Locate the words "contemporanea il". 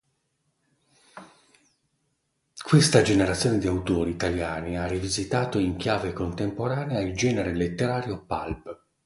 6.11-7.15